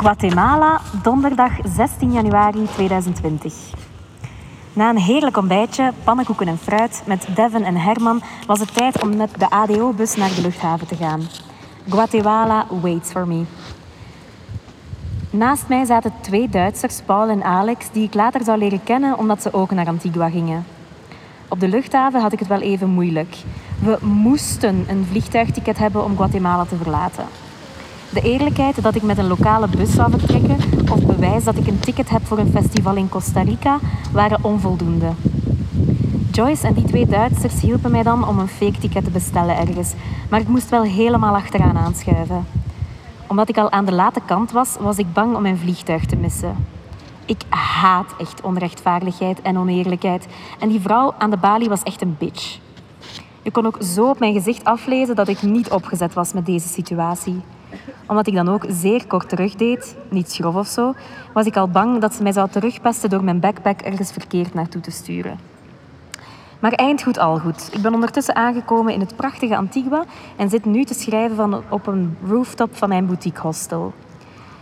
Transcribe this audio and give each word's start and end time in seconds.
Guatemala, 0.00 0.80
donderdag 1.02 1.52
16 1.76 2.12
januari 2.12 2.66
2020. 2.74 3.54
Na 4.72 4.90
een 4.90 4.98
heerlijk 4.98 5.36
ontbijtje, 5.36 5.92
pannenkoeken 6.04 6.48
en 6.48 6.58
fruit 6.58 7.02
met 7.06 7.26
Devin 7.34 7.64
en 7.64 7.76
Herman 7.76 8.22
was 8.46 8.60
het 8.60 8.74
tijd 8.74 9.02
om 9.02 9.16
met 9.16 9.30
de 9.38 9.50
ADO-bus 9.50 10.16
naar 10.16 10.34
de 10.34 10.40
luchthaven 10.40 10.86
te 10.86 10.96
gaan. 10.96 11.20
Guatemala 11.88 12.66
waits 12.80 13.10
for 13.10 13.26
me. 13.28 13.44
Naast 15.30 15.68
mij 15.68 15.84
zaten 15.84 16.12
twee 16.20 16.48
Duitsers, 16.48 17.00
Paul 17.00 17.28
en 17.28 17.44
Alex, 17.44 17.90
die 17.92 18.04
ik 18.04 18.14
later 18.14 18.44
zou 18.44 18.58
leren 18.58 18.82
kennen 18.84 19.18
omdat 19.18 19.42
ze 19.42 19.52
ook 19.52 19.70
naar 19.70 19.86
Antigua 19.86 20.30
gingen. 20.30 20.64
Op 21.48 21.60
de 21.60 21.68
luchthaven 21.68 22.20
had 22.20 22.32
ik 22.32 22.38
het 22.38 22.48
wel 22.48 22.60
even 22.60 22.88
moeilijk. 22.88 23.36
We 23.82 23.98
moesten 24.00 24.84
een 24.88 25.06
vliegtuigticket 25.10 25.78
hebben 25.78 26.04
om 26.04 26.16
Guatemala 26.16 26.64
te 26.64 26.76
verlaten. 26.76 27.24
De 28.12 28.20
eerlijkheid 28.20 28.82
dat 28.82 28.94
ik 28.94 29.02
met 29.02 29.18
een 29.18 29.26
lokale 29.26 29.68
bus 29.68 29.92
zou 29.92 30.10
vertrekken 30.10 30.56
of 30.92 31.06
bewijs 31.06 31.44
dat 31.44 31.56
ik 31.56 31.66
een 31.66 31.80
ticket 31.80 32.10
heb 32.10 32.26
voor 32.26 32.38
een 32.38 32.50
festival 32.50 32.96
in 32.96 33.08
Costa 33.08 33.42
Rica 33.42 33.78
waren 34.12 34.44
onvoldoende. 34.44 35.10
Joyce 36.30 36.66
en 36.66 36.74
die 36.74 36.84
twee 36.84 37.06
Duitsers 37.06 37.60
hielpen 37.60 37.90
mij 37.90 38.02
dan 38.02 38.28
om 38.28 38.38
een 38.38 38.48
fake 38.48 38.78
ticket 38.78 39.04
te 39.04 39.10
bestellen 39.10 39.56
ergens, 39.56 39.92
maar 40.30 40.40
ik 40.40 40.48
moest 40.48 40.68
wel 40.68 40.82
helemaal 40.82 41.34
achteraan 41.34 41.78
aanschuiven. 41.78 42.46
Omdat 43.26 43.48
ik 43.48 43.58
al 43.58 43.70
aan 43.70 43.84
de 43.84 43.92
late 43.92 44.20
kant 44.26 44.52
was, 44.52 44.76
was 44.80 44.98
ik 44.98 45.12
bang 45.12 45.36
om 45.36 45.42
mijn 45.42 45.58
vliegtuig 45.58 46.06
te 46.06 46.16
missen. 46.16 46.56
Ik 47.24 47.42
haat 47.48 48.14
echt 48.18 48.40
onrechtvaardigheid 48.40 49.42
en 49.42 49.58
oneerlijkheid 49.58 50.26
en 50.58 50.68
die 50.68 50.80
vrouw 50.80 51.14
aan 51.18 51.30
de 51.30 51.36
balie 51.36 51.68
was 51.68 51.82
echt 51.82 52.02
een 52.02 52.16
bitch. 52.18 52.58
Je 53.42 53.50
kon 53.50 53.66
ook 53.66 53.78
zo 53.82 54.08
op 54.08 54.18
mijn 54.18 54.34
gezicht 54.34 54.64
aflezen 54.64 55.14
dat 55.14 55.28
ik 55.28 55.42
niet 55.42 55.70
opgezet 55.70 56.14
was 56.14 56.32
met 56.32 56.46
deze 56.46 56.68
situatie 56.68 57.42
omdat 58.10 58.26
ik 58.26 58.34
dan 58.34 58.48
ook 58.48 58.64
zeer 58.68 59.06
kort 59.06 59.28
terugdeed, 59.28 59.96
niet 60.08 60.32
schrof 60.32 60.54
of 60.54 60.66
zo, 60.66 60.94
was 61.32 61.46
ik 61.46 61.56
al 61.56 61.68
bang 61.68 62.00
dat 62.00 62.14
ze 62.14 62.22
mij 62.22 62.32
zou 62.32 62.48
terugpesten 62.50 63.10
door 63.10 63.24
mijn 63.24 63.40
backpack 63.40 63.80
ergens 63.80 64.12
verkeerd 64.12 64.54
naartoe 64.54 64.80
te 64.80 64.90
sturen. 64.90 65.38
Maar 66.58 66.72
eind 66.72 67.02
goed 67.02 67.18
al 67.18 67.38
goed. 67.38 67.68
Ik 67.72 67.82
ben 67.82 67.94
ondertussen 67.94 68.36
aangekomen 68.36 68.92
in 68.92 69.00
het 69.00 69.16
prachtige 69.16 69.56
Antigua 69.56 70.04
en 70.36 70.48
zit 70.48 70.64
nu 70.64 70.84
te 70.84 70.94
schrijven 70.94 71.36
van, 71.36 71.62
op 71.68 71.86
een 71.86 72.16
rooftop 72.26 72.76
van 72.76 72.88
mijn 72.88 73.06
boutique 73.06 73.40
hostel. 73.40 73.92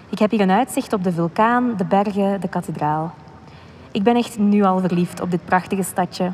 Ik 0.09 0.19
heb 0.19 0.31
hier 0.31 0.41
een 0.41 0.51
uitzicht 0.51 0.93
op 0.93 1.05
de 1.05 1.13
vulkaan, 1.13 1.75
de 1.77 1.85
bergen, 1.85 2.41
de 2.41 2.49
kathedraal. 2.49 3.15
Ik 3.93 4.03
ben 4.03 4.17
echt 4.17 4.39
nu 4.39 4.63
al 4.63 4.81
verliefd 4.81 5.21
op 5.21 5.31
dit 5.31 5.45
prachtige 5.45 5.83
stadje. 5.83 6.33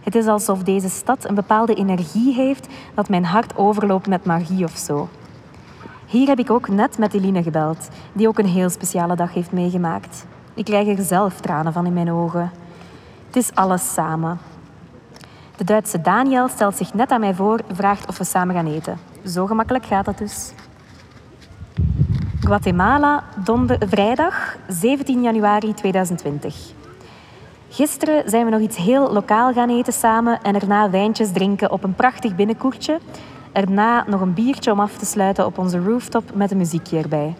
Het 0.00 0.14
is 0.14 0.26
alsof 0.26 0.62
deze 0.62 0.88
stad 0.88 1.28
een 1.28 1.34
bepaalde 1.34 1.74
energie 1.74 2.34
heeft 2.34 2.68
dat 2.94 3.08
mijn 3.08 3.24
hart 3.24 3.56
overloopt 3.56 4.06
met 4.06 4.24
magie 4.24 4.64
of 4.64 4.76
zo. 4.76 5.08
Hier 6.12 6.28
heb 6.28 6.38
ik 6.38 6.50
ook 6.50 6.68
net 6.68 6.98
met 6.98 7.14
Eline 7.14 7.42
gebeld, 7.42 7.88
die 8.12 8.28
ook 8.28 8.38
een 8.38 8.46
heel 8.46 8.70
speciale 8.70 9.16
dag 9.16 9.34
heeft 9.34 9.52
meegemaakt. 9.52 10.26
Ik 10.54 10.64
krijg 10.64 10.88
er 10.88 11.04
zelf 11.04 11.40
tranen 11.40 11.72
van 11.72 11.86
in 11.86 11.92
mijn 11.92 12.12
ogen. 12.12 12.50
Het 13.26 13.36
is 13.36 13.54
alles 13.54 13.92
samen. 13.92 14.38
De 15.56 15.64
Duitse 15.64 16.00
Daniel 16.00 16.48
stelt 16.48 16.76
zich 16.76 16.94
net 16.94 17.10
aan 17.10 17.20
mij 17.20 17.34
voor, 17.34 17.60
vraagt 17.72 18.08
of 18.08 18.18
we 18.18 18.24
samen 18.24 18.54
gaan 18.54 18.66
eten. 18.66 18.98
Zo 19.26 19.46
gemakkelijk 19.46 19.86
gaat 19.86 20.04
dat 20.04 20.18
dus. 20.18 20.52
Guatemala, 22.40 23.24
donder, 23.44 23.78
vrijdag 23.88 24.56
17 24.68 25.22
januari 25.22 25.74
2020. 25.74 26.72
Gisteren 27.68 28.30
zijn 28.30 28.44
we 28.44 28.50
nog 28.50 28.60
iets 28.60 28.76
heel 28.76 29.12
lokaal 29.12 29.52
gaan 29.52 29.70
eten 29.70 29.92
samen 29.92 30.42
en 30.42 30.54
erna 30.54 30.90
wijntjes 30.90 31.32
drinken 31.32 31.70
op 31.70 31.84
een 31.84 31.94
prachtig 31.94 32.34
binnenkoertje 32.34 32.98
Erna 33.52 34.04
nog 34.06 34.20
een 34.20 34.34
biertje 34.34 34.72
om 34.72 34.80
af 34.80 34.96
te 34.96 35.06
sluiten 35.06 35.46
op 35.46 35.58
onze 35.58 35.78
rooftop 35.78 36.34
met 36.34 36.50
een 36.50 36.56
muziekje 36.56 36.98
erbij. 36.98 37.34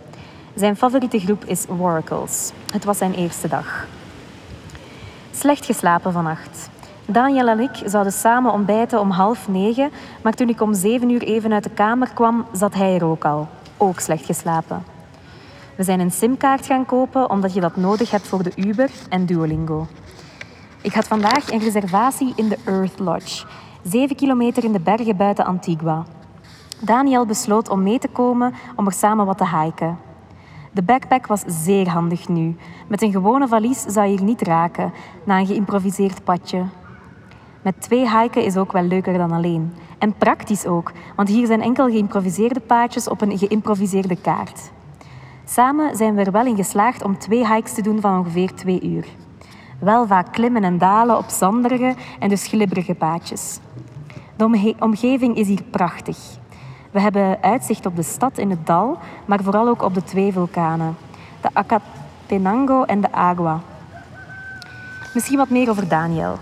Zijn 0.55 0.77
favoriete 0.77 1.19
groep 1.19 1.45
is 1.45 1.67
Oracles. 1.67 2.53
Het 2.73 2.85
was 2.85 2.99
zijn 2.99 3.15
eerste 3.15 3.49
dag. 3.49 3.87
Slecht 5.31 5.65
geslapen 5.65 6.13
vannacht. 6.13 6.71
Daniel 7.07 7.48
en 7.48 7.61
ik 7.61 7.83
zouden 7.85 8.13
samen 8.13 8.53
ontbijten 8.53 9.01
om 9.01 9.11
half 9.11 9.48
negen, 9.48 9.91
maar 10.23 10.33
toen 10.33 10.48
ik 10.48 10.61
om 10.61 10.75
zeven 10.75 11.11
uur 11.11 11.23
even 11.23 11.53
uit 11.53 11.64
de 11.64 11.70
kamer 11.70 12.11
kwam, 12.15 12.47
zat 12.53 12.75
hij 12.75 12.95
er 12.95 13.05
ook 13.05 13.25
al. 13.25 13.48
Ook 13.77 14.01
slecht 14.01 14.25
geslapen. 14.25 14.85
We 15.77 15.83
zijn 15.83 16.01
een 16.01 16.11
simkaart 16.11 16.67
gaan 16.67 16.86
kopen 16.86 17.31
omdat 17.31 17.55
je 17.55 17.61
dat 17.61 17.77
nodig 17.77 18.11
hebt 18.11 18.29
voor 18.29 18.42
de 18.42 18.53
Uber 18.57 18.91
en 19.09 19.27
Duolingo. 19.27 19.86
Ik 20.81 20.95
had 20.95 21.07
vandaag 21.07 21.51
een 21.51 21.59
reservatie 21.59 22.33
in 22.36 22.48
de 22.48 22.59
Earth 22.65 22.98
Lodge, 22.98 23.47
zeven 23.83 24.17
kilometer 24.17 24.65
in 24.65 24.73
de 24.73 24.81
bergen 24.81 25.17
buiten 25.17 25.45
Antigua. 25.45 26.05
Daniel 26.81 27.27
besloot 27.27 27.69
om 27.69 27.83
mee 27.83 27.98
te 27.98 28.09
komen 28.09 28.55
om 28.77 28.87
er 28.87 28.93
samen 28.93 29.27
wat 29.27 29.39
te 29.39 29.57
hiken. 29.57 29.98
De 30.73 30.83
backpack 30.83 31.27
was 31.27 31.43
zeer 31.47 31.89
handig 31.89 32.29
nu. 32.29 32.57
Met 32.89 33.03
een 33.03 33.13
gewone 33.13 33.48
valies 33.48 33.83
zou 33.83 34.07
je 34.07 34.17
hier 34.17 34.25
niet 34.25 34.42
raken 34.42 34.92
na 35.25 35.39
een 35.39 35.47
geïmproviseerd 35.47 36.25
padje. 36.25 36.65
Met 37.63 37.81
twee 37.81 38.19
hiken 38.19 38.45
is 38.45 38.57
ook 38.57 38.73
wel 38.73 38.83
leuker 38.83 39.19
dan 39.19 39.33
alleen. 39.33 39.73
En 39.98 40.15
praktisch 40.15 40.67
ook, 40.67 40.92
want 41.17 41.29
hier 41.29 41.47
zijn 41.47 41.63
enkel 41.63 41.87
geïmproviseerde 41.87 42.61
paadjes 42.61 43.09
op 43.09 43.21
een 43.21 43.39
geïmproviseerde 43.39 44.17
kaart. 44.17 44.71
Samen 45.45 45.97
zijn 45.97 46.15
we 46.15 46.23
er 46.23 46.33
wel 46.33 46.47
in 46.47 46.57
geslaagd 46.57 47.05
om 47.05 47.19
twee 47.19 47.55
hikes 47.55 47.73
te 47.73 47.83
doen 47.83 48.01
van 48.01 48.19
ongeveer 48.19 48.55
twee 48.55 48.83
uur. 48.83 49.07
Wel 49.83 50.07
vaak 50.07 50.33
klimmen 50.33 50.65
en 50.65 50.79
dalen 50.79 51.19
op 51.19 51.29
zanderige 51.29 51.95
en 52.19 52.29
dus 52.29 52.47
glibberige 52.47 52.95
paadjes. 52.95 53.59
De 54.37 54.75
omgeving 54.79 55.37
is 55.37 55.48
hier 55.48 55.63
prachtig. 55.63 56.19
We 56.91 57.01
hebben 57.01 57.39
uitzicht 57.41 57.87
op 57.87 57.97
de 57.97 58.03
stad 58.03 58.39
in 58.39 58.51
het 58.51 58.67
dal, 58.67 58.98
maar 59.25 59.42
vooral 59.42 59.69
ook 59.69 59.83
op 59.83 59.95
de 59.95 60.03
twee 60.03 60.33
vulkanen, 60.33 60.97
de 61.41 61.48
Acatenango 61.53 62.83
en 62.85 63.01
de 63.01 63.13
Agua. 63.13 63.61
Misschien 65.15 65.39
wat 65.39 65.51
meer 65.51 65.71
over 65.71 65.89
Daniel. 65.89 66.39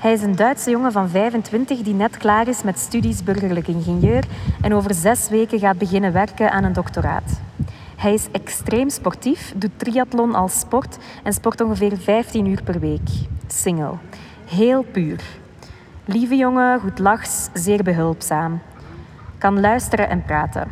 Hij 0.00 0.12
is 0.12 0.22
een 0.22 0.36
Duitse 0.36 0.70
jongen 0.70 0.92
van 0.92 1.08
25 1.08 1.82
die 1.82 1.94
net 1.94 2.16
klaar 2.16 2.48
is 2.48 2.62
met 2.62 2.78
studies 2.78 3.24
burgerlijk 3.24 3.68
ingenieur 3.68 4.24
en 4.60 4.74
over 4.74 4.94
zes 4.94 5.28
weken 5.28 5.58
gaat 5.58 5.78
beginnen 5.78 6.12
werken 6.12 6.52
aan 6.52 6.64
een 6.64 6.72
doctoraat. 6.72 7.40
Hij 8.00 8.14
is 8.14 8.28
extreem 8.30 8.90
sportief, 8.90 9.52
doet 9.56 9.78
triathlon 9.78 10.34
als 10.34 10.60
sport 10.60 10.98
en 11.22 11.32
sport 11.32 11.60
ongeveer 11.60 11.96
15 11.96 12.46
uur 12.46 12.62
per 12.62 12.80
week. 12.80 13.08
Single. 13.46 13.94
Heel 14.46 14.82
puur. 14.82 15.20
Lieve 16.04 16.36
jongen, 16.36 16.80
goed 16.80 16.98
lachs, 16.98 17.48
zeer 17.52 17.82
behulpzaam. 17.82 18.60
Kan 19.38 19.60
luisteren 19.60 20.08
en 20.08 20.24
praten. 20.24 20.68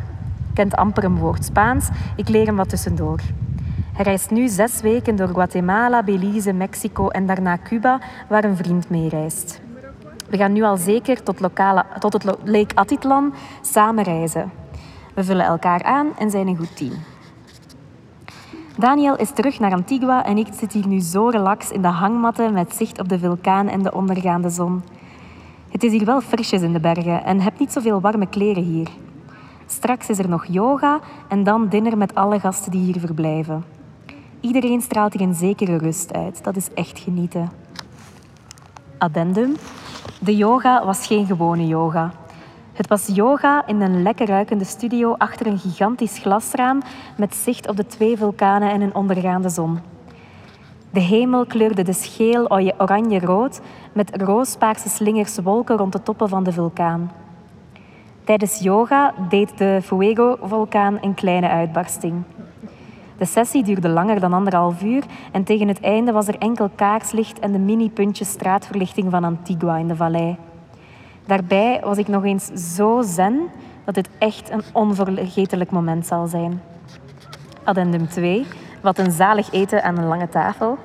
Kent 0.53 0.75
amper 0.75 1.03
een 1.03 1.17
woord 1.17 1.45
Spaans, 1.45 1.89
ik 2.15 2.29
leer 2.29 2.45
hem 2.45 2.55
wat 2.55 2.69
tussendoor. 2.69 3.19
Hij 3.93 4.05
reist 4.05 4.29
nu 4.29 4.47
zes 4.47 4.81
weken 4.81 5.15
door 5.15 5.27
Guatemala, 5.27 6.03
Belize, 6.03 6.53
Mexico 6.53 7.07
en 7.07 7.25
daarna 7.25 7.57
Cuba, 7.57 7.99
waar 8.29 8.43
een 8.43 8.57
vriend 8.57 8.89
mee 8.89 9.09
reist. 9.09 9.61
We 10.29 10.37
gaan 10.37 10.53
nu 10.53 10.63
al 10.63 10.77
zeker 10.77 11.23
tot, 11.23 11.39
lokale, 11.39 11.85
tot 11.99 12.13
het 12.13 12.23
Lake 12.43 12.75
Atitlan 12.75 13.33
samen 13.61 14.03
reizen. 14.03 14.51
We 15.13 15.23
vullen 15.23 15.45
elkaar 15.45 15.83
aan 15.83 16.17
en 16.17 16.29
zijn 16.29 16.47
een 16.47 16.57
goed 16.57 16.77
team. 16.77 17.08
Daniel 18.79 19.15
is 19.15 19.31
terug 19.31 19.59
naar 19.59 19.73
Antigua 19.73 20.25
en 20.25 20.37
ik 20.37 20.47
zit 20.53 20.73
hier 20.73 20.87
nu 20.87 20.99
zo 20.99 21.27
relax 21.27 21.71
in 21.71 21.81
de 21.81 21.87
hangmatten 21.87 22.53
met 22.53 22.75
zicht 22.75 22.99
op 22.99 23.09
de 23.09 23.19
vulkaan 23.19 23.67
en 23.67 23.83
de 23.83 23.93
ondergaande 23.93 24.49
zon. 24.49 24.83
Het 25.69 25.83
is 25.83 25.91
hier 25.91 26.05
wel 26.05 26.21
frisjes 26.21 26.61
in 26.61 26.73
de 26.73 26.79
bergen 26.79 27.23
en 27.23 27.39
heb 27.39 27.59
niet 27.59 27.71
zoveel 27.71 28.01
warme 28.01 28.27
kleren 28.27 28.63
hier. 28.63 28.87
Straks 29.65 30.09
is 30.09 30.19
er 30.19 30.29
nog 30.29 30.45
yoga 30.45 30.99
en 31.27 31.43
dan 31.43 31.67
dinner 31.67 31.97
met 31.97 32.15
alle 32.15 32.39
gasten 32.39 32.71
die 32.71 32.81
hier 32.81 32.99
verblijven. 32.99 33.63
Iedereen 34.39 34.81
straalt 34.81 35.13
hier 35.13 35.27
een 35.27 35.35
zekere 35.35 35.77
rust 35.77 36.13
uit. 36.13 36.43
Dat 36.43 36.55
is 36.55 36.73
echt 36.73 36.99
genieten. 36.99 37.51
Addendum. 38.97 39.55
De 40.19 40.35
yoga 40.35 40.85
was 40.85 41.07
geen 41.07 41.25
gewone 41.25 41.67
yoga. 41.67 42.11
Het 42.79 42.87
was 42.87 43.07
yoga 43.13 43.67
in 43.67 43.81
een 43.81 44.01
lekker 44.01 44.27
ruikende 44.27 44.63
studio 44.63 45.13
achter 45.17 45.47
een 45.47 45.57
gigantisch 45.57 46.17
glasraam 46.17 46.81
met 47.17 47.35
zicht 47.35 47.67
op 47.67 47.75
de 47.75 47.85
twee 47.85 48.17
vulkanen 48.17 48.71
en 48.71 48.81
een 48.81 48.95
ondergaande 48.95 49.49
zon. 49.49 49.79
De 50.89 50.99
hemel 50.99 51.45
kleurde 51.45 51.83
dus 51.83 52.07
geel, 52.07 52.51
oranje-rood 52.77 53.61
met 53.93 54.21
roospaarse 54.21 54.89
slingers 54.89 55.37
wolken 55.43 55.77
rond 55.77 55.91
de 55.91 56.03
toppen 56.03 56.29
van 56.29 56.43
de 56.43 56.51
vulkaan. 56.51 57.11
Tijdens 58.23 58.59
yoga 58.59 59.13
deed 59.29 59.57
de 59.57 59.79
Fuego-vulkaan 59.83 60.97
een 61.01 61.13
kleine 61.13 61.49
uitbarsting. 61.49 62.23
De 63.17 63.25
sessie 63.25 63.63
duurde 63.63 63.89
langer 63.89 64.19
dan 64.19 64.33
anderhalf 64.33 64.83
uur 64.83 65.03
en 65.31 65.43
tegen 65.43 65.67
het 65.67 65.81
einde 65.81 66.11
was 66.11 66.27
er 66.27 66.37
enkel 66.37 66.69
kaarslicht 66.75 67.39
en 67.39 67.51
de 67.51 67.59
mini-puntjes 67.59 68.29
straatverlichting 68.29 69.11
van 69.11 69.23
Antigua 69.23 69.77
in 69.77 69.87
de 69.87 69.95
vallei. 69.95 70.37
Daarbij 71.29 71.79
was 71.83 71.97
ik 71.97 72.07
nog 72.07 72.23
eens 72.23 72.45
zo 72.75 73.01
zen 73.01 73.49
dat 73.85 73.95
dit 73.95 74.09
echt 74.17 74.49
een 74.51 74.63
onvergetelijk 74.73 75.71
moment 75.71 76.05
zal 76.05 76.27
zijn. 76.27 76.61
Addendum 77.63 78.07
2. 78.07 78.45
Wat 78.81 78.97
een 78.97 79.11
zalig 79.11 79.51
eten 79.51 79.83
aan 79.83 79.97
een 79.97 80.07
lange 80.07 80.29
tafel. 80.29 80.77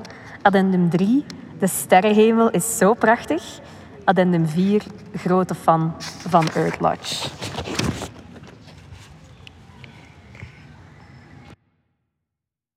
Addendum 0.43 0.91
3. 0.91 1.25
De 1.59 1.67
sterrenhemel 1.67 2.51
is 2.51 2.79
zo 2.79 2.95
prachtig. 2.95 3.61
Addendum 4.05 4.47
4. 4.47 4.83
Grote 5.15 5.55
fan 5.55 5.95
van 6.29 6.49
Earth 6.55 6.81
Lodge. 6.81 7.29